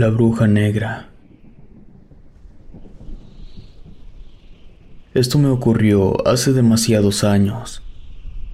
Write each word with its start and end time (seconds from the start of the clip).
La 0.00 0.08
bruja 0.08 0.46
negra. 0.46 1.10
Esto 5.12 5.38
me 5.38 5.48
ocurrió 5.48 6.26
hace 6.26 6.54
demasiados 6.54 7.22
años. 7.22 7.82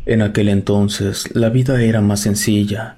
En 0.06 0.22
aquel 0.22 0.48
entonces 0.48 1.32
la 1.36 1.48
vida 1.48 1.80
era 1.80 2.00
más 2.00 2.18
sencilla. 2.18 2.96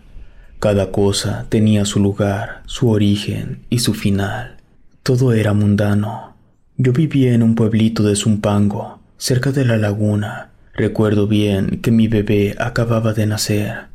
Cada 0.61 0.91
cosa 0.93 1.45
tenía 1.51 1.85
su 1.85 2.01
lugar, 2.01 2.63
su 2.65 2.89
origen 2.89 3.67
y 3.69 3.81
su 3.81 3.93
final. 3.93 4.57
Todo 5.03 5.35
era 5.35 5.53
mundano. 5.53 6.35
Yo 6.79 6.95
vivía 6.95 7.35
en 7.35 7.43
un 7.43 7.55
pueblito 7.55 8.03
de 8.03 8.17
Zumpango, 8.17 9.03
cerca 9.19 9.53
de 9.53 9.67
la 9.67 9.77
laguna. 9.77 10.53
Recuerdo 10.73 11.27
bien 11.27 11.83
que 11.83 11.91
mi 11.91 12.09
bebé 12.09 12.57
acababa 12.59 13.13
de 13.13 13.27
nacer. 13.27 13.89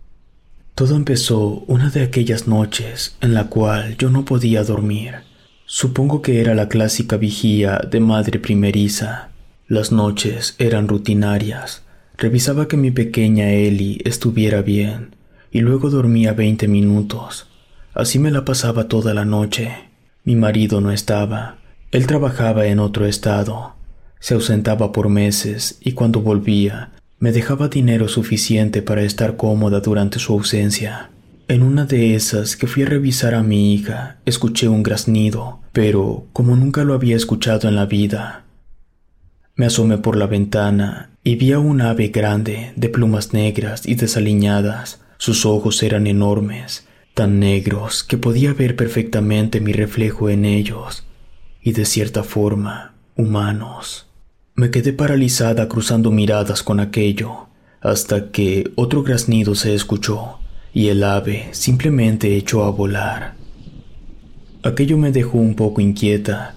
Todo 0.75 0.95
empezó 0.95 1.63
una 1.67 1.91
de 1.91 2.01
aquellas 2.01 2.47
noches 2.47 3.15
en 3.21 3.35
la 3.35 3.45
cual 3.45 3.95
yo 3.97 4.09
no 4.09 4.25
podía 4.25 4.63
dormir. 4.63 5.17
Supongo 5.67 6.23
que 6.23 6.41
era 6.41 6.55
la 6.55 6.67
clásica 6.67 7.15
vigía 7.15 7.77
de 7.77 7.99
madre 7.99 8.39
primeriza. 8.39 9.29
Las 9.67 9.91
noches 9.91 10.55
eran 10.57 10.87
rutinarias. 10.87 11.83
Revisaba 12.17 12.67
que 12.67 12.77
mi 12.77 12.89
pequeña 12.89 13.51
Ellie 13.51 14.01
estuviera 14.03 14.63
bien 14.63 15.15
y 15.51 15.59
luego 15.59 15.91
dormía 15.91 16.33
veinte 16.33 16.67
minutos. 16.67 17.45
Así 17.93 18.17
me 18.17 18.31
la 18.31 18.43
pasaba 18.43 18.87
toda 18.87 19.13
la 19.13 19.25
noche. 19.25 19.71
Mi 20.23 20.35
marido 20.35 20.81
no 20.81 20.91
estaba. 20.91 21.57
Él 21.91 22.07
trabajaba 22.07 22.65
en 22.65 22.79
otro 22.79 23.05
estado. 23.05 23.75
Se 24.19 24.33
ausentaba 24.33 24.91
por 24.91 25.09
meses 25.09 25.77
y 25.81 25.91
cuando 25.91 26.21
volvía 26.21 26.92
me 27.23 27.31
dejaba 27.31 27.69
dinero 27.69 28.09
suficiente 28.09 28.81
para 28.81 29.01
estar 29.01 29.37
cómoda 29.37 29.79
durante 29.79 30.19
su 30.19 30.33
ausencia. 30.33 31.09
En 31.47 31.63
una 31.63 31.85
de 31.85 32.15
esas 32.15 32.57
que 32.57 32.67
fui 32.67 32.83
a 32.83 32.85
revisar 32.85 33.33
a 33.33 33.43
mi 33.43 33.73
hija, 33.73 34.17
escuché 34.25 34.67
un 34.67 34.83
graznido, 34.83 35.61
pero 35.71 36.25
como 36.33 36.57
nunca 36.57 36.83
lo 36.83 36.93
había 36.93 37.15
escuchado 37.15 37.69
en 37.69 37.77
la 37.77 37.85
vida. 37.85 38.43
Me 39.55 39.67
asomé 39.67 39.99
por 39.99 40.17
la 40.17 40.27
ventana 40.27 41.11
y 41.23 41.37
vi 41.37 41.53
a 41.53 41.59
un 41.59 41.79
ave 41.79 42.09
grande, 42.09 42.73
de 42.75 42.89
plumas 42.89 43.31
negras 43.31 43.87
y 43.87 43.95
desaliñadas. 43.95 44.99
Sus 45.17 45.45
ojos 45.45 45.81
eran 45.81 46.07
enormes, 46.07 46.85
tan 47.13 47.39
negros 47.39 48.03
que 48.03 48.17
podía 48.17 48.53
ver 48.53 48.75
perfectamente 48.75 49.61
mi 49.61 49.71
reflejo 49.71 50.29
en 50.29 50.43
ellos, 50.43 51.05
y 51.61 51.71
de 51.71 51.85
cierta 51.85 52.23
forma, 52.23 52.95
humanos. 53.15 54.07
Me 54.55 54.69
quedé 54.69 54.93
paralizada 54.93 55.67
cruzando 55.67 56.11
miradas 56.11 56.61
con 56.61 56.79
aquello, 56.79 57.47
hasta 57.81 58.29
que 58.29 58.71
otro 58.75 59.01
graznido 59.01 59.55
se 59.55 59.73
escuchó 59.73 60.37
y 60.75 60.89
el 60.89 61.03
ave 61.03 61.47
simplemente 61.53 62.37
echó 62.37 62.63
a 62.63 62.69
volar. 62.69 63.33
Aquello 64.61 64.97
me 64.99 65.11
dejó 65.11 65.39
un 65.39 65.55
poco 65.55 65.81
inquieta, 65.81 66.55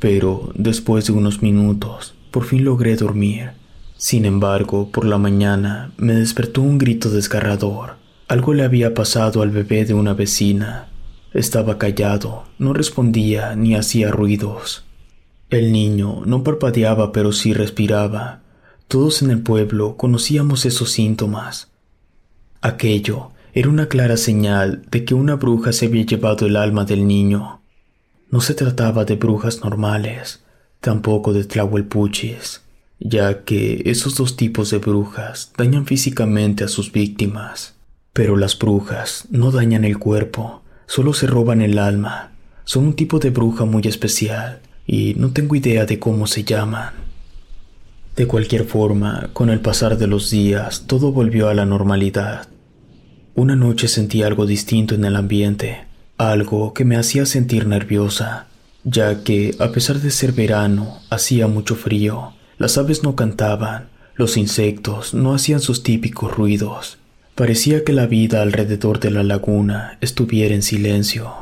pero 0.00 0.50
después 0.56 1.06
de 1.06 1.12
unos 1.12 1.40
minutos 1.40 2.14
por 2.32 2.44
fin 2.44 2.64
logré 2.64 2.96
dormir. 2.96 3.52
Sin 3.96 4.24
embargo, 4.24 4.90
por 4.90 5.04
la 5.04 5.16
mañana 5.16 5.92
me 5.98 6.14
despertó 6.14 6.62
un 6.62 6.78
grito 6.78 7.10
desgarrador. 7.10 7.94
Algo 8.26 8.54
le 8.54 8.64
había 8.64 8.92
pasado 8.92 9.40
al 9.40 9.50
bebé 9.50 9.84
de 9.84 9.94
una 9.94 10.14
vecina. 10.14 10.88
Estaba 11.32 11.78
callado, 11.78 12.42
no 12.58 12.72
respondía 12.72 13.54
ni 13.54 13.76
hacía 13.76 14.10
ruidos. 14.10 14.85
El 15.48 15.70
niño 15.70 16.22
no 16.26 16.42
parpadeaba 16.42 17.12
pero 17.12 17.30
sí 17.30 17.52
respiraba. 17.54 18.42
Todos 18.88 19.22
en 19.22 19.30
el 19.30 19.42
pueblo 19.42 19.96
conocíamos 19.96 20.66
esos 20.66 20.90
síntomas. 20.90 21.70
Aquello 22.60 23.30
era 23.52 23.68
una 23.68 23.86
clara 23.86 24.16
señal 24.16 24.82
de 24.90 25.04
que 25.04 25.14
una 25.14 25.36
bruja 25.36 25.72
se 25.72 25.86
había 25.86 26.04
llevado 26.04 26.46
el 26.46 26.56
alma 26.56 26.84
del 26.84 27.06
niño. 27.06 27.60
No 28.28 28.40
se 28.40 28.54
trataba 28.54 29.04
de 29.04 29.14
brujas 29.14 29.62
normales, 29.62 30.42
tampoco 30.80 31.32
de 31.32 31.44
tlahuelpuchis, 31.44 32.62
ya 32.98 33.44
que 33.44 33.82
esos 33.86 34.16
dos 34.16 34.36
tipos 34.36 34.70
de 34.70 34.78
brujas 34.78 35.52
dañan 35.56 35.86
físicamente 35.86 36.64
a 36.64 36.68
sus 36.68 36.90
víctimas. 36.90 37.76
Pero 38.12 38.36
las 38.36 38.58
brujas 38.58 39.28
no 39.30 39.52
dañan 39.52 39.84
el 39.84 39.98
cuerpo, 39.98 40.62
solo 40.86 41.12
se 41.12 41.28
roban 41.28 41.62
el 41.62 41.78
alma. 41.78 42.32
Son 42.64 42.84
un 42.84 42.94
tipo 42.94 43.20
de 43.20 43.30
bruja 43.30 43.64
muy 43.64 43.82
especial 43.86 44.60
y 44.86 45.14
no 45.14 45.32
tengo 45.32 45.56
idea 45.56 45.84
de 45.84 45.98
cómo 45.98 46.26
se 46.26 46.44
llaman. 46.44 46.90
De 48.14 48.26
cualquier 48.26 48.64
forma, 48.64 49.30
con 49.32 49.50
el 49.50 49.60
pasar 49.60 49.98
de 49.98 50.06
los 50.06 50.30
días, 50.30 50.84
todo 50.86 51.12
volvió 51.12 51.48
a 51.48 51.54
la 51.54 51.66
normalidad. 51.66 52.48
Una 53.34 53.56
noche 53.56 53.88
sentí 53.88 54.22
algo 54.22 54.46
distinto 54.46 54.94
en 54.94 55.04
el 55.04 55.16
ambiente, 55.16 55.84
algo 56.16 56.72
que 56.72 56.84
me 56.84 56.96
hacía 56.96 57.26
sentir 57.26 57.66
nerviosa, 57.66 58.46
ya 58.84 59.22
que, 59.22 59.54
a 59.58 59.70
pesar 59.72 60.00
de 60.00 60.10
ser 60.10 60.32
verano, 60.32 61.00
hacía 61.10 61.46
mucho 61.46 61.74
frío, 61.74 62.32
las 62.56 62.78
aves 62.78 63.02
no 63.02 63.16
cantaban, 63.16 63.88
los 64.14 64.38
insectos 64.38 65.12
no 65.12 65.34
hacían 65.34 65.60
sus 65.60 65.82
típicos 65.82 66.34
ruidos. 66.34 66.96
Parecía 67.34 67.84
que 67.84 67.92
la 67.92 68.06
vida 68.06 68.40
alrededor 68.40 68.98
de 68.98 69.10
la 69.10 69.22
laguna 69.22 69.98
estuviera 70.00 70.54
en 70.54 70.62
silencio. 70.62 71.34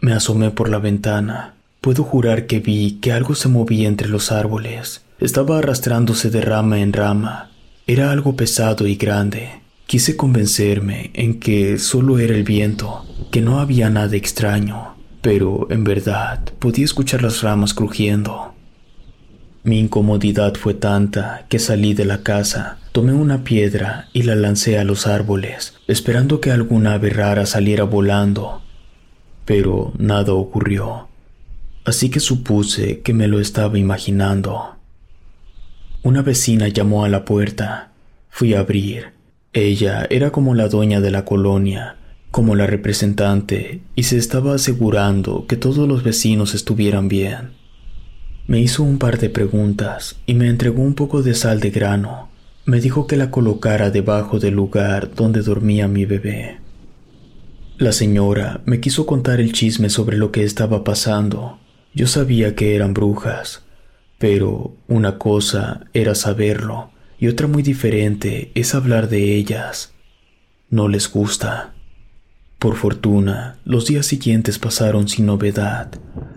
Me 0.00 0.12
asomé 0.12 0.50
por 0.50 0.68
la 0.68 0.78
ventana 0.78 1.54
Puedo 1.80 2.02
jurar 2.02 2.46
que 2.46 2.58
vi 2.58 2.98
que 3.00 3.12
algo 3.12 3.36
se 3.36 3.48
movía 3.48 3.86
entre 3.86 4.08
los 4.08 4.32
árboles. 4.32 5.02
Estaba 5.20 5.58
arrastrándose 5.58 6.28
de 6.28 6.40
rama 6.40 6.80
en 6.80 6.92
rama. 6.92 7.50
Era 7.86 8.10
algo 8.10 8.34
pesado 8.34 8.86
y 8.88 8.96
grande. 8.96 9.60
Quise 9.86 10.16
convencerme 10.16 11.10
en 11.14 11.38
que 11.38 11.78
solo 11.78 12.18
era 12.18 12.34
el 12.34 12.42
viento, 12.42 13.06
que 13.30 13.40
no 13.40 13.60
había 13.60 13.90
nada 13.90 14.16
extraño, 14.16 14.96
pero 15.22 15.68
en 15.70 15.84
verdad 15.84 16.40
podía 16.58 16.84
escuchar 16.84 17.22
las 17.22 17.42
ramas 17.42 17.74
crujiendo. 17.74 18.54
Mi 19.62 19.78
incomodidad 19.78 20.54
fue 20.54 20.74
tanta 20.74 21.46
que 21.48 21.58
salí 21.58 21.94
de 21.94 22.04
la 22.04 22.22
casa, 22.22 22.78
tomé 22.92 23.12
una 23.12 23.44
piedra 23.44 24.08
y 24.12 24.22
la 24.22 24.34
lancé 24.34 24.78
a 24.78 24.84
los 24.84 25.06
árboles, 25.06 25.74
esperando 25.86 26.40
que 26.40 26.50
alguna 26.50 26.94
ave 26.94 27.10
rara 27.10 27.46
saliera 27.46 27.84
volando. 27.84 28.62
Pero 29.44 29.92
nada 29.96 30.34
ocurrió 30.34 31.07
así 31.88 32.10
que 32.10 32.20
supuse 32.20 33.00
que 33.00 33.14
me 33.14 33.28
lo 33.28 33.40
estaba 33.40 33.78
imaginando. 33.78 34.76
Una 36.02 36.22
vecina 36.22 36.68
llamó 36.68 37.04
a 37.04 37.08
la 37.08 37.24
puerta. 37.24 37.92
Fui 38.28 38.54
a 38.54 38.60
abrir. 38.60 39.12
Ella 39.52 40.06
era 40.10 40.30
como 40.30 40.54
la 40.54 40.68
dueña 40.68 41.00
de 41.00 41.10
la 41.10 41.24
colonia, 41.24 41.96
como 42.30 42.54
la 42.54 42.66
representante, 42.66 43.80
y 43.96 44.04
se 44.04 44.18
estaba 44.18 44.54
asegurando 44.54 45.46
que 45.46 45.56
todos 45.56 45.88
los 45.88 46.04
vecinos 46.04 46.54
estuvieran 46.54 47.08
bien. 47.08 47.52
Me 48.46 48.60
hizo 48.60 48.82
un 48.82 48.98
par 48.98 49.18
de 49.18 49.30
preguntas 49.30 50.16
y 50.26 50.34
me 50.34 50.48
entregó 50.48 50.82
un 50.82 50.94
poco 50.94 51.22
de 51.22 51.34
sal 51.34 51.60
de 51.60 51.70
grano. 51.70 52.28
Me 52.66 52.80
dijo 52.80 53.06
que 53.06 53.16
la 53.16 53.30
colocara 53.30 53.90
debajo 53.90 54.38
del 54.38 54.54
lugar 54.54 55.14
donde 55.14 55.42
dormía 55.42 55.88
mi 55.88 56.04
bebé. 56.04 56.58
La 57.78 57.92
señora 57.92 58.60
me 58.66 58.80
quiso 58.80 59.06
contar 59.06 59.40
el 59.40 59.52
chisme 59.52 59.88
sobre 59.88 60.16
lo 60.16 60.32
que 60.32 60.44
estaba 60.44 60.84
pasando, 60.84 61.58
yo 61.98 62.06
sabía 62.06 62.54
que 62.54 62.76
eran 62.76 62.94
brujas, 62.94 63.64
pero 64.18 64.76
una 64.86 65.18
cosa 65.18 65.80
era 65.92 66.14
saberlo 66.14 66.92
y 67.18 67.26
otra 67.26 67.48
muy 67.48 67.64
diferente 67.64 68.52
es 68.54 68.76
hablar 68.76 69.08
de 69.08 69.34
ellas. 69.34 69.92
No 70.70 70.86
les 70.86 71.10
gusta. 71.10 71.74
Por 72.60 72.76
fortuna, 72.76 73.58
los 73.64 73.86
días 73.86 74.06
siguientes 74.06 74.60
pasaron 74.60 75.08
sin 75.08 75.26
novedad, 75.26 75.90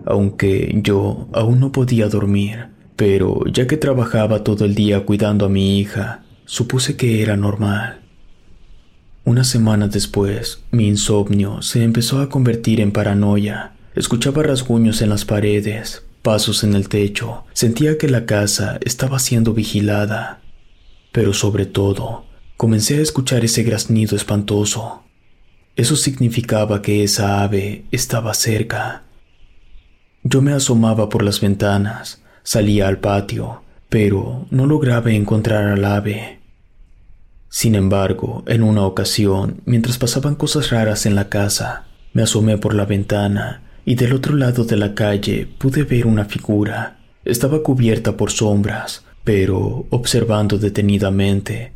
aunque 0.04 0.80
yo 0.82 1.30
aún 1.32 1.60
no 1.60 1.72
podía 1.72 2.08
dormir, 2.08 2.70
pero 2.96 3.46
ya 3.46 3.68
que 3.68 3.78
trabajaba 3.78 4.44
todo 4.44 4.66
el 4.66 4.74
día 4.74 5.06
cuidando 5.06 5.46
a 5.46 5.50
mi 5.50 5.78
hija, 5.78 6.24
supuse 6.46 6.98
que 6.98 7.22
era 7.22 7.38
normal. 7.38 8.02
Una 9.26 9.44
semana 9.44 9.88
después, 9.88 10.64
mi 10.72 10.88
insomnio 10.88 11.62
se 11.62 11.84
empezó 11.84 12.20
a 12.20 12.30
convertir 12.30 12.82
en 12.82 12.92
paranoia. 12.92 13.74
Escuchaba 13.94 14.42
rasguños 14.42 15.02
en 15.02 15.10
las 15.10 15.26
paredes, 15.26 16.04
pasos 16.22 16.64
en 16.64 16.76
el 16.76 16.88
techo, 16.88 17.44
sentía 17.52 17.98
que 17.98 18.08
la 18.08 18.26
casa 18.26 18.80
estaba 18.86 19.20
siendo 19.20 19.54
vigilada. 19.54 20.40
Pero 21.12 21.34
sobre 21.34 21.66
todo, 21.66 22.24
comencé 22.56 23.00
a 23.00 23.02
escuchar 23.02 23.44
ese 23.44 23.64
graznido 23.64 24.16
espantoso. 24.16 25.04
Eso 25.76 25.98
significaba 25.98 26.82
que 26.82 27.04
esa 27.04 27.44
ave 27.44 27.84
estaba 27.92 28.34
cerca. 28.34 29.04
Yo 30.24 30.42
me 30.42 30.54
asomaba 30.54 31.10
por 31.10 31.22
las 31.22 31.42
ventanas, 31.42 32.24
salía 32.44 32.88
al 32.88 33.00
patio, 33.00 33.64
pero 33.90 34.48
no 34.52 34.68
lograba 34.68 35.12
encontrar 35.12 35.66
al 35.66 35.84
ave. 35.84 36.40
Sin 37.50 37.76
embargo, 37.76 38.46
en 38.48 38.64
una 38.64 38.86
ocasión, 38.86 39.60
mientras 39.66 39.98
pasaban 39.98 40.36
cosas 40.36 40.70
raras 40.70 41.06
en 41.06 41.16
la 41.16 41.28
casa, 41.28 41.88
me 42.14 42.22
asomé 42.22 42.58
por 42.58 42.74
la 42.74 42.86
ventana 42.86 43.64
y 43.86 43.96
del 43.96 44.14
otro 44.14 44.36
lado 44.36 44.64
de 44.64 44.78
la 44.78 44.94
calle 44.94 45.48
pude 45.58 45.84
ver 45.84 46.06
una 46.06 46.26
figura. 46.26 47.00
Estaba 47.26 47.62
cubierta 47.64 48.18
por 48.18 48.32
sombras, 48.32 49.04
pero 49.24 49.86
observando 49.90 50.58
detenidamente, 50.58 51.74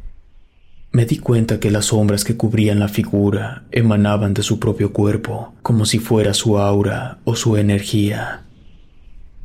me 0.92 1.06
di 1.06 1.18
cuenta 1.18 1.60
que 1.60 1.72
las 1.72 1.88
sombras 1.88 2.24
que 2.24 2.38
cubrían 2.38 2.80
la 2.80 2.88
figura 2.88 3.66
emanaban 3.72 4.34
de 4.34 4.44
su 4.44 4.60
propio 4.60 4.94
cuerpo, 4.94 5.54
como 5.62 5.86
si 5.86 6.00
fuera 6.00 6.34
su 6.34 6.58
aura 6.58 7.20
o 7.26 7.36
su 7.36 7.58
energía. 7.58 8.44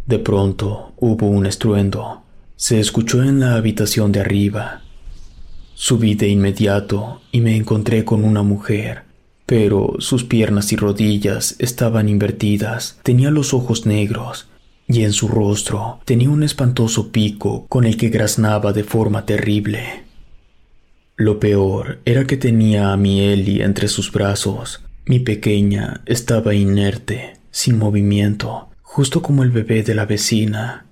De 0.07 0.21
pronto 0.21 0.93
hubo 0.97 1.27
un 1.27 1.47
estruendo. 1.47 2.23
Se 2.55 2.79
escuchó 2.79 3.23
en 3.25 3.41
la 3.41 3.57
habitación 3.57 4.13
de 4.13 4.21
arriba. 4.21 4.83
Subí 5.75 6.15
de 6.15 6.29
inmediato 6.29 7.21
y 7.33 7.41
me 7.41 7.57
encontré 7.57 8.05
con 8.05 8.23
una 8.23 8.45
mujer 8.45 9.10
pero 9.51 9.97
sus 9.99 10.23
piernas 10.23 10.73
y 10.73 10.77
rodillas 10.77 11.57
estaban 11.59 12.09
invertidas, 12.09 13.01
tenía 13.03 13.33
los 13.33 13.53
ojos 13.53 13.85
negros, 13.85 14.47
y 14.87 15.03
en 15.03 15.13
su 15.13 15.27
rostro 15.27 15.99
tenía 16.05 16.31
un 16.31 16.45
espantoso 16.45 17.11
pico 17.11 17.67
con 17.69 17.85
el 17.85 17.97
que 17.97 18.11
graznaba 18.11 18.73
de 18.73 18.85
forma 18.85 19.27
terrible. 19.27 20.05
Lo 21.17 21.41
peor 21.41 21.99
era 22.05 22.29
que 22.29 22.37
tenía 22.37 22.93
a 22.93 22.97
mi 22.97 23.23
Eli 23.23 23.61
entre 23.61 23.89
sus 23.89 24.13
brazos. 24.13 24.85
Mi 25.05 25.19
pequeña 25.19 26.03
estaba 26.07 26.55
inerte, 26.55 27.33
sin 27.51 27.77
movimiento, 27.77 28.69
justo 28.83 29.21
como 29.21 29.43
el 29.43 29.51
bebé 29.51 29.83
de 29.83 29.97
la 29.97 30.07
vecina. 30.07 30.87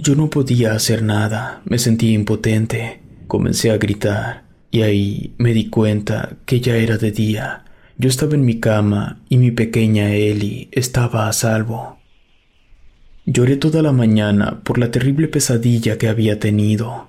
Yo 0.00 0.16
no 0.16 0.28
podía 0.28 0.72
hacer 0.72 1.04
nada, 1.04 1.62
me 1.66 1.78
sentí 1.78 2.14
impotente. 2.14 3.00
Comencé 3.28 3.70
a 3.70 3.78
gritar, 3.78 4.42
y 4.74 4.82
ahí 4.82 5.34
me 5.38 5.54
di 5.54 5.70
cuenta 5.70 6.36
que 6.46 6.60
ya 6.60 6.74
era 6.74 6.98
de 6.98 7.12
día. 7.12 7.62
Yo 7.96 8.08
estaba 8.08 8.34
en 8.34 8.44
mi 8.44 8.58
cama 8.58 9.20
y 9.28 9.38
mi 9.38 9.52
pequeña 9.52 10.12
Ellie 10.12 10.68
estaba 10.72 11.28
a 11.28 11.32
salvo. 11.32 11.98
Lloré 13.24 13.56
toda 13.56 13.82
la 13.82 13.92
mañana 13.92 14.62
por 14.64 14.78
la 14.78 14.90
terrible 14.90 15.28
pesadilla 15.28 15.96
que 15.96 16.08
había 16.08 16.40
tenido. 16.40 17.06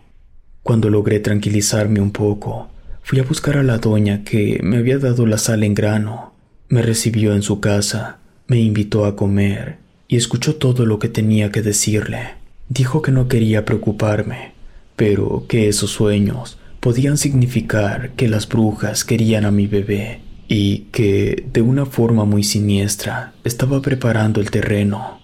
Cuando 0.61 0.91
logré 0.91 1.19
tranquilizarme 1.19 2.01
un 2.01 2.11
poco, 2.11 2.69
fui 3.01 3.17
a 3.17 3.23
buscar 3.23 3.57
a 3.57 3.63
la 3.63 3.79
doña 3.79 4.23
que 4.23 4.59
me 4.61 4.77
había 4.77 4.99
dado 4.99 5.25
la 5.25 5.39
sal 5.39 5.63
en 5.63 5.73
grano. 5.73 6.35
Me 6.69 6.83
recibió 6.83 7.33
en 7.33 7.41
su 7.41 7.61
casa, 7.61 8.19
me 8.45 8.59
invitó 8.59 9.05
a 9.05 9.15
comer 9.15 9.77
y 10.07 10.17
escuchó 10.17 10.57
todo 10.57 10.85
lo 10.85 10.99
que 10.99 11.09
tenía 11.09 11.51
que 11.51 11.63
decirle. 11.63 12.35
Dijo 12.69 13.01
que 13.01 13.11
no 13.11 13.27
quería 13.27 13.65
preocuparme, 13.65 14.51
pero 14.95 15.45
que 15.47 15.67
esos 15.67 15.89
sueños 15.89 16.59
podían 16.85 17.17
significar 17.17 18.11
que 18.11 18.27
las 18.27 18.47
brujas 18.47 19.05
querían 19.05 19.43
a 19.45 19.49
mi 19.49 19.65
bebé 19.65 20.21
y 20.47 20.81
que, 20.91 21.43
de 21.51 21.63
una 21.63 21.87
forma 21.87 22.25
muy 22.25 22.43
siniestra, 22.43 23.33
estaba 23.43 23.81
preparando 23.81 24.39
el 24.39 24.51
terreno. 24.51 25.19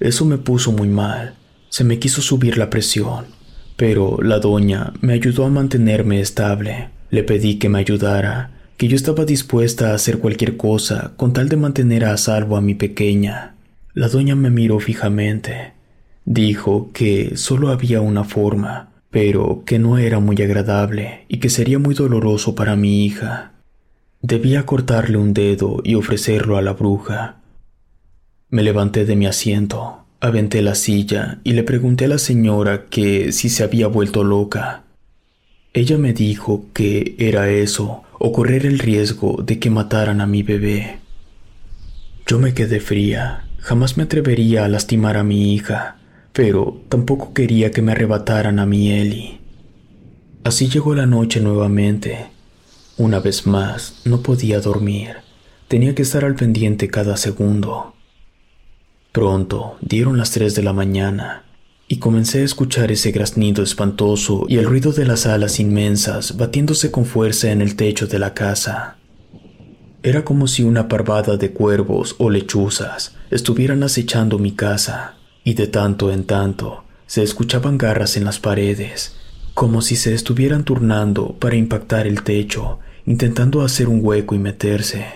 Eso 0.00 0.26
me 0.26 0.36
puso 0.36 0.70
muy 0.70 0.88
mal. 0.88 1.36
Se 1.70 1.82
me 1.82 1.98
quiso 1.98 2.20
subir 2.20 2.58
la 2.58 2.68
presión, 2.68 3.24
pero 3.78 4.18
la 4.22 4.38
doña 4.38 4.92
me 5.00 5.14
ayudó 5.14 5.46
a 5.46 5.48
mantenerme 5.48 6.20
estable. 6.20 6.90
Le 7.08 7.24
pedí 7.24 7.54
que 7.54 7.70
me 7.70 7.78
ayudara, 7.78 8.50
que 8.76 8.86
yo 8.86 8.96
estaba 8.96 9.24
dispuesta 9.24 9.92
a 9.92 9.94
hacer 9.94 10.18
cualquier 10.18 10.58
cosa 10.58 11.14
con 11.16 11.32
tal 11.32 11.48
de 11.48 11.56
mantener 11.56 12.04
a 12.04 12.18
salvo 12.18 12.58
a 12.58 12.60
mi 12.60 12.74
pequeña. 12.74 13.54
La 13.94 14.08
doña 14.08 14.36
me 14.36 14.50
miró 14.50 14.78
fijamente. 14.78 15.72
Dijo 16.26 16.90
que 16.92 17.38
solo 17.38 17.70
había 17.70 18.02
una 18.02 18.24
forma, 18.24 18.89
pero 19.10 19.64
que 19.66 19.78
no 19.78 19.98
era 19.98 20.20
muy 20.20 20.40
agradable 20.40 21.24
y 21.28 21.38
que 21.38 21.50
sería 21.50 21.78
muy 21.78 21.94
doloroso 21.94 22.54
para 22.54 22.76
mi 22.76 23.04
hija. 23.04 23.52
Debía 24.22 24.66
cortarle 24.66 25.18
un 25.18 25.34
dedo 25.34 25.80
y 25.84 25.96
ofrecerlo 25.96 26.56
a 26.56 26.62
la 26.62 26.74
bruja. 26.74 27.40
Me 28.48 28.62
levanté 28.62 29.04
de 29.04 29.16
mi 29.16 29.26
asiento, 29.26 30.04
aventé 30.20 30.62
la 30.62 30.74
silla 30.74 31.40
y 31.42 31.52
le 31.52 31.64
pregunté 31.64 32.04
a 32.04 32.08
la 32.08 32.18
señora 32.18 32.86
que 32.86 33.32
si 33.32 33.48
se 33.48 33.64
había 33.64 33.88
vuelto 33.88 34.22
loca. 34.22 34.84
Ella 35.72 35.98
me 35.98 36.12
dijo 36.12 36.66
que 36.72 37.16
era 37.18 37.50
eso 37.50 38.02
o 38.18 38.32
correr 38.32 38.66
el 38.66 38.78
riesgo 38.78 39.42
de 39.42 39.58
que 39.58 39.70
mataran 39.70 40.20
a 40.20 40.26
mi 40.26 40.42
bebé. 40.42 40.98
Yo 42.26 42.38
me 42.38 42.54
quedé 42.54 42.80
fría, 42.80 43.44
jamás 43.58 43.96
me 43.96 44.04
atrevería 44.04 44.64
a 44.64 44.68
lastimar 44.68 45.16
a 45.16 45.24
mi 45.24 45.54
hija 45.54 45.99
pero 46.32 46.80
tampoco 46.88 47.32
quería 47.32 47.70
que 47.70 47.82
me 47.82 47.92
arrebataran 47.92 48.58
a 48.58 48.66
mi 48.66 48.92
Eli. 48.92 49.40
Así 50.44 50.68
llegó 50.68 50.94
la 50.94 51.06
noche 51.06 51.40
nuevamente. 51.40 52.28
Una 52.96 53.20
vez 53.20 53.46
más, 53.46 54.00
no 54.04 54.22
podía 54.22 54.60
dormir. 54.60 55.16
Tenía 55.68 55.94
que 55.94 56.02
estar 56.02 56.24
al 56.24 56.34
pendiente 56.34 56.88
cada 56.88 57.16
segundo. 57.16 57.94
Pronto 59.12 59.76
dieron 59.80 60.18
las 60.18 60.30
tres 60.30 60.54
de 60.54 60.62
la 60.62 60.72
mañana 60.72 61.44
y 61.88 61.98
comencé 61.98 62.42
a 62.42 62.44
escuchar 62.44 62.92
ese 62.92 63.10
graznido 63.10 63.62
espantoso 63.62 64.46
y 64.48 64.58
el 64.58 64.66
ruido 64.66 64.92
de 64.92 65.04
las 65.04 65.26
alas 65.26 65.58
inmensas 65.58 66.36
batiéndose 66.36 66.92
con 66.92 67.04
fuerza 67.04 67.50
en 67.50 67.60
el 67.60 67.74
techo 67.74 68.06
de 68.06 68.20
la 68.20 68.34
casa. 68.34 68.96
Era 70.02 70.24
como 70.24 70.46
si 70.46 70.62
una 70.62 70.88
parvada 70.88 71.36
de 71.36 71.50
cuervos 71.50 72.14
o 72.18 72.30
lechuzas 72.30 73.16
estuvieran 73.30 73.82
acechando 73.82 74.38
mi 74.38 74.52
casa 74.52 75.19
y 75.44 75.54
de 75.54 75.66
tanto 75.66 76.12
en 76.12 76.24
tanto 76.24 76.84
se 77.06 77.22
escuchaban 77.22 77.76
garras 77.76 78.16
en 78.16 78.24
las 78.24 78.38
paredes, 78.38 79.16
como 79.54 79.82
si 79.82 79.96
se 79.96 80.14
estuvieran 80.14 80.64
turnando 80.64 81.36
para 81.38 81.56
impactar 81.56 82.06
el 82.06 82.22
techo, 82.22 82.78
intentando 83.04 83.62
hacer 83.62 83.88
un 83.88 83.98
hueco 84.02 84.36
y 84.36 84.38
meterse. 84.38 85.06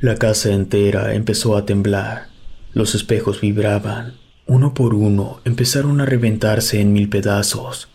La 0.00 0.14
casa 0.14 0.52
entera 0.52 1.14
empezó 1.14 1.56
a 1.56 1.66
temblar, 1.66 2.28
los 2.72 2.94
espejos 2.94 3.40
vibraban, 3.40 4.14
uno 4.46 4.72
por 4.72 4.94
uno 4.94 5.40
empezaron 5.44 6.00
a 6.00 6.06
reventarse 6.06 6.80
en 6.80 6.92
mil 6.92 7.08
pedazos. 7.08 7.88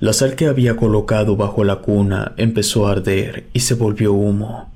La 0.00 0.12
sal 0.12 0.34
que 0.34 0.46
había 0.46 0.76
colocado 0.76 1.36
bajo 1.36 1.62
la 1.62 1.76
cuna 1.76 2.32
empezó 2.36 2.88
a 2.88 2.92
arder 2.92 3.46
y 3.52 3.60
se 3.60 3.74
volvió 3.74 4.12
humo. 4.12 4.72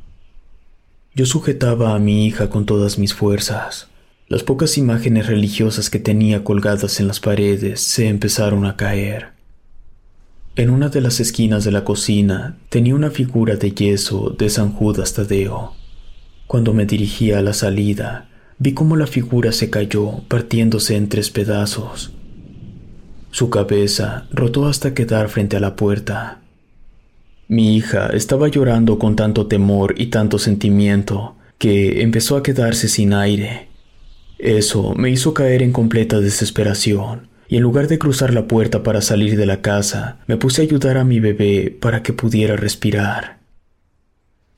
Yo 1.14 1.26
sujetaba 1.26 1.94
a 1.94 1.98
mi 1.98 2.26
hija 2.26 2.48
con 2.48 2.66
todas 2.66 2.98
mis 2.98 3.12
fuerzas. 3.12 3.88
Las 4.26 4.42
pocas 4.42 4.78
imágenes 4.78 5.26
religiosas 5.26 5.90
que 5.90 5.98
tenía 5.98 6.44
colgadas 6.44 6.98
en 6.98 7.08
las 7.08 7.20
paredes 7.20 7.80
se 7.80 8.08
empezaron 8.08 8.64
a 8.64 8.74
caer. 8.74 9.32
En 10.56 10.70
una 10.70 10.88
de 10.88 11.02
las 11.02 11.20
esquinas 11.20 11.62
de 11.64 11.72
la 11.72 11.84
cocina 11.84 12.56
tenía 12.70 12.94
una 12.94 13.10
figura 13.10 13.56
de 13.56 13.72
yeso 13.72 14.30
de 14.30 14.48
San 14.48 14.72
Judas 14.72 15.12
Tadeo. 15.12 15.74
Cuando 16.46 16.72
me 16.72 16.86
dirigía 16.86 17.40
a 17.40 17.42
la 17.42 17.52
salida, 17.52 18.30
vi 18.58 18.72
cómo 18.72 18.96
la 18.96 19.06
figura 19.06 19.52
se 19.52 19.68
cayó 19.68 20.22
partiéndose 20.28 20.96
en 20.96 21.10
tres 21.10 21.28
pedazos. 21.28 22.14
Su 23.30 23.50
cabeza 23.50 24.26
rotó 24.32 24.68
hasta 24.68 24.94
quedar 24.94 25.28
frente 25.28 25.58
a 25.58 25.60
la 25.60 25.76
puerta. 25.76 26.40
Mi 27.46 27.76
hija 27.76 28.06
estaba 28.06 28.48
llorando 28.48 28.98
con 28.98 29.16
tanto 29.16 29.48
temor 29.48 29.96
y 29.98 30.06
tanto 30.06 30.38
sentimiento 30.38 31.36
que 31.58 32.00
empezó 32.00 32.38
a 32.38 32.42
quedarse 32.42 32.88
sin 32.88 33.12
aire 33.12 33.73
eso 34.38 34.94
me 34.94 35.10
hizo 35.10 35.34
caer 35.34 35.62
en 35.62 35.72
completa 35.72 36.20
desesperación, 36.20 37.28
y 37.48 37.56
en 37.56 37.62
lugar 37.62 37.88
de 37.88 37.98
cruzar 37.98 38.32
la 38.32 38.48
puerta 38.48 38.82
para 38.82 39.00
salir 39.00 39.36
de 39.36 39.46
la 39.46 39.60
casa, 39.60 40.18
me 40.26 40.36
puse 40.36 40.62
a 40.62 40.64
ayudar 40.64 40.98
a 40.98 41.04
mi 41.04 41.20
bebé 41.20 41.76
para 41.80 42.02
que 42.02 42.12
pudiera 42.12 42.56
respirar. 42.56 43.38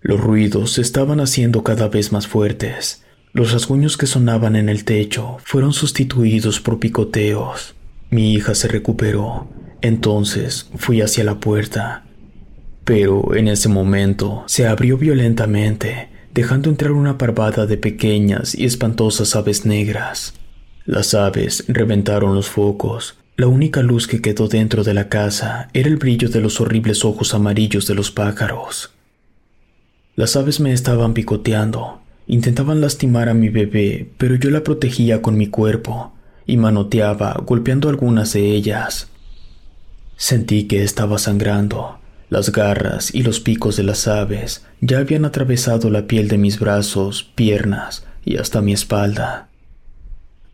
Los 0.01 0.21
ruidos 0.21 0.73
se 0.73 0.83
estaban 0.83 1.21
haciendo 1.21 1.65
cada 1.65 1.89
vez 1.89 2.13
más 2.13 2.29
fuertes. 2.29 3.03
Los 3.33 3.53
rasguños 3.53 3.97
que 3.97 4.07
sonaban 4.07 4.55
en 4.55 4.69
el 4.69 4.85
techo 4.85 5.39
fueron 5.45 5.73
sustituidos 5.73 6.61
por 6.61 6.79
picoteos. 6.79 7.75
Mi 8.11 8.33
hija 8.33 8.55
se 8.55 8.69
recuperó. 8.69 9.49
Entonces 9.83 10.71
fui 10.77 11.01
hacia 11.01 11.25
la 11.25 11.41
puerta. 11.41 12.07
Pero 12.85 13.35
en 13.35 13.49
ese 13.49 13.69
momento 13.69 14.45
se 14.47 14.67
abrió 14.69 14.97
violentamente, 14.97 16.09
dejando 16.37 16.69
entrar 16.69 16.93
una 16.93 17.17
parvada 17.17 17.65
de 17.65 17.79
pequeñas 17.79 18.55
y 18.55 18.67
espantosas 18.67 19.35
aves 19.35 19.65
negras. 19.65 20.35
Las 20.85 21.15
aves 21.15 21.65
reventaron 21.67 22.35
los 22.35 22.51
focos. 22.51 23.17
La 23.39 23.47
única 23.47 23.81
luz 23.81 24.07
que 24.07 24.21
quedó 24.21 24.47
dentro 24.47 24.85
de 24.85 24.93
la 24.93 25.09
casa 25.09 25.71
era 25.73 25.89
el 25.89 25.97
brillo 25.97 26.29
de 26.29 26.43
los 26.43 26.61
horribles 26.61 27.07
ojos 27.07 27.33
amarillos 27.33 27.87
de 27.87 27.95
los 27.95 28.11
pájaros. 28.11 28.93
Las 30.15 30.37
aves 30.37 30.61
me 30.61 30.75
estaban 30.75 31.15
picoteando, 31.15 32.03
intentaban 32.27 32.83
lastimar 32.83 33.31
a 33.31 33.35
mi 33.35 33.49
bebé, 33.49 34.11
pero 34.19 34.35
yo 34.35 34.51
la 34.51 34.63
protegía 34.63 35.23
con 35.23 35.39
mi 35.39 35.47
cuerpo 35.47 36.13
y 36.47 36.59
manoteaba, 36.59 37.33
golpeando 37.47 37.89
algunas 37.89 38.35
de 38.35 38.51
ellas. 38.51 39.09
Sentí 40.19 40.65
que 40.65 40.83
estaba 40.83 41.17
sangrando. 41.17 41.99
Las 42.29 42.51
garras 42.51 43.15
y 43.15 43.23
los 43.23 43.39
picos 43.39 43.77
de 43.77 43.85
las 43.85 44.09
aves 44.09 44.65
ya 44.81 44.99
habían 44.99 45.25
atravesado 45.25 45.91
la 45.91 46.07
piel 46.07 46.29
de 46.29 46.39
mis 46.39 46.59
brazos, 46.59 47.23
piernas 47.35 48.05
y 48.25 48.39
hasta 48.39 48.61
mi 48.61 48.73
espalda. 48.73 49.49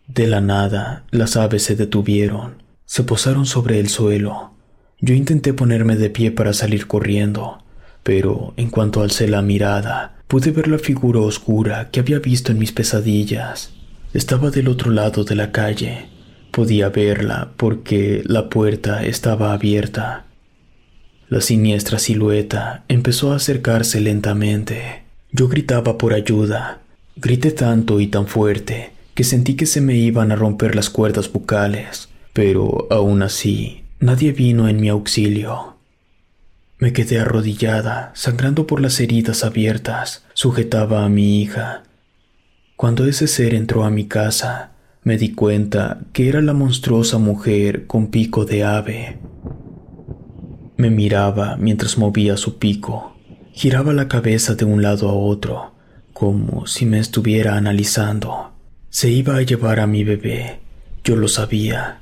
De 0.07 0.26
la 0.26 0.43
nada, 0.43 1.05
las 1.11 1.37
aves 1.37 1.62
se 1.62 1.75
detuvieron, 1.75 2.62
se 2.85 3.05
posaron 3.05 3.47
sobre 3.47 3.81
el 3.81 3.88
suelo. 3.88 4.52
Yo 5.00 5.14
intenté 5.14 5.55
ponerme 5.55 5.97
de 5.97 6.11
pie 6.11 6.31
para 6.31 6.52
salir 6.52 6.87
corriendo, 6.87 7.64
pero 8.02 8.52
en 8.59 8.69
cuanto 8.69 9.00
alcé 9.00 9.26
la 9.26 9.41
mirada, 9.41 10.17
pude 10.29 10.50
ver 10.50 10.69
la 10.69 10.79
figura 10.79 11.21
oscura 11.21 11.91
que 11.91 12.00
había 12.00 12.19
visto 12.19 12.52
en 12.52 12.59
mis 12.59 12.73
pesadillas. 12.73 13.73
Estaba 14.12 14.50
del 14.50 14.69
otro 14.69 14.91
lado 14.91 15.25
de 15.25 15.35
la 15.35 15.52
calle. 15.52 16.09
Podía 16.50 16.91
verla 16.91 17.52
porque 17.57 18.23
la 18.26 18.50
puerta 18.50 19.02
estaba 19.05 19.55
abierta. 19.55 20.26
La 21.33 21.41
siniestra 21.41 21.99
silueta 21.99 22.85
empezó 22.89 23.33
a 23.33 23.37
acercarse 23.37 24.03
lentamente. 24.03 25.05
Yo 25.31 25.49
gritaba 25.49 25.97
por 25.97 26.12
ayuda. 26.12 26.83
Grité 27.17 27.53
tanto 27.53 28.01
y 28.01 28.09
tan 28.09 28.27
fuerte 28.27 28.91
que 29.15 29.25
sentí 29.25 29.55
que 29.55 29.65
se 29.65 29.81
me 29.81 29.97
iban 29.97 30.31
a 30.31 30.37
romper 30.37 30.75
las 30.75 30.91
cuerdas 30.91 31.33
bucales, 31.33 32.11
pero 32.35 32.87
aún 32.91 33.23
así 33.23 33.83
nadie 33.99 34.33
vino 34.33 34.69
en 34.69 34.79
mi 34.79 34.91
auxilio. 34.91 35.79
Me 36.77 36.93
quedé 36.93 37.21
arrodillada, 37.21 38.12
sangrando 38.15 38.67
por 38.67 38.83
las 38.83 39.01
heridas 39.01 39.43
abiertas, 39.43 40.27
sujetaba 40.35 41.03
a 41.03 41.09
mi 41.09 41.41
hija. 41.41 41.85
Cuando 42.77 43.07
ese 43.07 43.27
ser 43.27 43.55
entró 43.55 43.85
a 43.85 43.91
mi 43.91 44.05
casa, 44.05 44.73
me 45.03 45.17
di 45.17 45.33
cuenta 45.33 46.01
que 46.12 46.29
era 46.29 46.43
la 46.43 46.53
monstruosa 46.53 47.17
mujer 47.17 47.87
con 47.87 48.09
pico 48.09 48.45
de 48.45 48.65
ave. 48.65 49.32
Me 50.83 50.91
miraba 50.91 51.57
mientras 51.61 51.97
movía 51.97 52.37
su 52.37 52.59
pico, 52.59 53.15
giraba 53.53 53.93
la 53.93 54.09
cabeza 54.09 54.57
de 54.57 54.65
un 54.65 54.83
lado 54.83 55.09
a 55.09 55.12
otro, 55.12 55.77
como 56.12 56.67
si 56.67 56.87
me 56.87 56.99
estuviera 56.99 57.57
analizando. 57.57 58.51
Se 58.91 59.09
iba 59.09 59.37
a 59.37 59.43
llevar 59.43 59.79
a 59.79 59.87
mi 59.87 60.03
bebé, 60.03 60.59
yo 61.05 61.15
lo 61.15 61.29
sabía. 61.29 62.01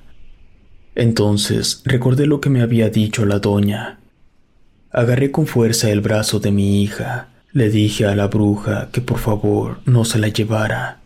Entonces 0.94 1.82
recordé 1.84 2.26
lo 2.26 2.40
que 2.40 2.48
me 2.48 2.62
había 2.62 2.88
dicho 2.88 3.26
la 3.26 3.38
doña. 3.38 4.00
Agarré 4.90 5.30
con 5.30 5.46
fuerza 5.46 5.90
el 5.90 6.00
brazo 6.00 6.40
de 6.40 6.50
mi 6.50 6.82
hija, 6.82 7.28
le 7.52 7.68
dije 7.68 8.06
a 8.06 8.16
la 8.16 8.28
bruja 8.28 8.88
que 8.92 9.02
por 9.02 9.18
favor 9.18 9.80
no 9.84 10.06
se 10.06 10.18
la 10.18 10.28
llevara. 10.28 11.00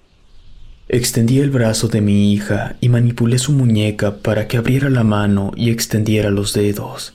Extendí 0.89 1.41
el 1.41 1.51
brazo 1.51 1.89
de 1.89 2.01
mi 2.01 2.33
hija 2.33 2.77
y 2.81 2.89
manipulé 2.89 3.41
su 3.41 3.51
muñeca 3.51 4.19
para 4.19 4.47
que 4.47 4.59
abriera 4.59 4.91
la 4.91 5.03
mano 5.03 5.51
y 5.57 5.71
extendiera 5.71 6.31
los 6.31 6.53
dedos. 6.53 7.15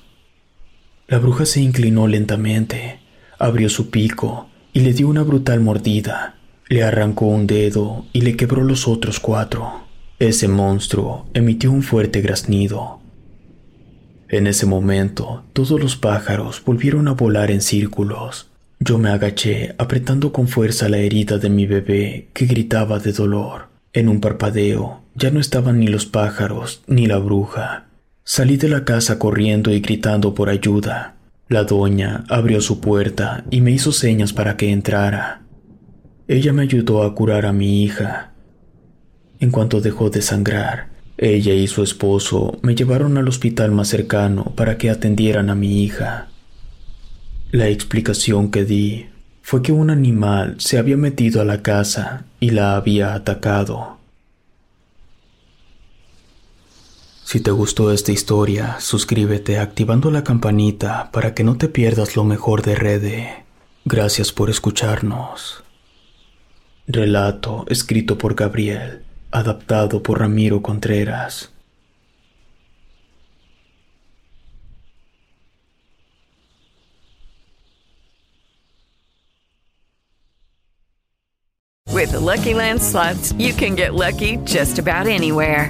La 1.10 1.18
bruja 1.18 1.48
se 1.48 1.60
inclinó 1.60 2.08
lentamente, 2.08 3.00
abrió 3.40 3.68
su 3.70 3.90
pico 3.90 4.48
y 4.74 4.82
le 4.82 4.94
dio 4.94 5.08
una 5.08 5.24
brutal 5.24 5.60
mordida. 5.60 6.36
Le 6.68 6.84
arrancó 6.84 7.26
un 7.26 7.48
dedo 7.48 8.06
y 8.14 8.22
le 8.22 8.36
quebró 8.36 8.64
los 8.64 8.88
otros 8.88 9.20
cuatro. 9.20 9.88
Ese 10.20 10.48
monstruo 10.48 11.26
emitió 11.34 11.72
un 11.72 11.82
fuerte 11.82 12.22
graznido. 12.22 13.00
En 14.28 14.46
ese 14.46 14.68
momento, 14.68 15.46
todos 15.54 15.80
los 15.82 15.96
pájaros 15.96 16.62
volvieron 16.64 17.08
a 17.08 17.14
volar 17.14 17.50
en 17.50 17.62
círculos. 17.62 18.52
Yo 18.80 19.00
me 19.00 19.10
agaché, 19.10 19.74
apretando 19.80 20.32
con 20.32 20.48
fuerza 20.48 20.90
la 20.90 21.00
herida 21.00 21.40
de 21.40 21.50
mi 21.50 21.66
bebé, 21.66 22.28
que 22.34 22.46
gritaba 22.46 23.00
de 23.00 23.14
dolor. 23.14 23.70
En 23.94 24.10
un 24.10 24.22
parpadeo, 24.22 25.02
ya 25.16 25.32
no 25.32 25.40
estaban 25.40 25.80
ni 25.80 25.88
los 25.88 26.06
pájaros 26.06 26.84
ni 26.86 27.08
la 27.08 27.18
bruja. 27.18 27.89
Salí 28.32 28.58
de 28.58 28.70
la 28.70 28.86
casa 28.86 29.18
corriendo 29.18 29.72
y 29.72 29.80
gritando 29.80 30.36
por 30.36 30.50
ayuda. 30.50 31.16
La 31.48 31.64
doña 31.64 32.26
abrió 32.30 32.62
su 32.62 32.80
puerta 32.80 33.44
y 33.50 33.60
me 33.62 33.72
hizo 33.72 33.92
señas 33.92 34.34
para 34.34 34.56
que 34.56 34.70
entrara. 34.70 35.42
Ella 36.28 36.54
me 36.54 36.62
ayudó 36.62 37.02
a 37.02 37.16
curar 37.16 37.48
a 37.48 37.54
mi 37.54 37.84
hija. 37.84 38.34
En 39.40 39.50
cuanto 39.50 39.82
dejó 39.82 40.12
de 40.12 40.22
sangrar, 40.22 40.90
ella 41.18 41.56
y 41.56 41.66
su 41.66 41.82
esposo 41.82 42.60
me 42.62 42.76
llevaron 42.76 43.18
al 43.18 43.28
hospital 43.28 43.72
más 43.72 43.88
cercano 43.88 44.54
para 44.56 44.78
que 44.78 44.92
atendieran 44.92 45.50
a 45.50 45.56
mi 45.56 45.82
hija. 45.82 46.28
La 47.50 47.68
explicación 47.68 48.52
que 48.52 48.64
di 48.64 49.08
fue 49.42 49.64
que 49.64 49.72
un 49.72 49.90
animal 49.90 50.54
se 50.60 50.78
había 50.78 50.98
metido 50.98 51.42
a 51.42 51.46
la 51.46 51.64
casa 51.64 52.26
y 52.40 52.52
la 52.52 52.76
había 52.76 53.16
atacado. 53.16 53.99
Si 57.32 57.42
te 57.42 57.52
gustó 57.52 57.92
esta 57.92 58.12
historia, 58.12 58.78
suscríbete 58.80 59.60
activando 59.60 60.10
la 60.10 60.24
campanita 60.24 61.12
para 61.12 61.36
que 61.36 61.44
no 61.44 61.60
te 61.60 61.68
pierdas 61.68 62.16
lo 62.16 62.24
mejor 62.24 62.64
de 62.64 62.74
Rede. 62.74 63.46
Gracias 63.86 64.32
por 64.32 64.50
escucharnos. 64.50 65.64
Relato 66.88 67.66
escrito 67.68 68.18
por 68.18 68.34
Gabriel, 68.34 69.04
adaptado 69.30 70.02
por 70.02 70.22
Ramiro 70.22 70.64
Contreras. 70.64 71.52
With 81.94 82.10
the 82.10 82.20
Lucky 82.20 82.56
Land 82.56 82.82
you 83.38 83.54
can 83.54 83.76
get 83.76 83.94
lucky 83.94 84.38
just 84.46 84.80
about 84.80 85.06
anywhere. 85.06 85.70